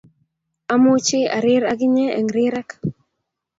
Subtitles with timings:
[0.73, 2.69] Amuchi arir ak inye eng rirek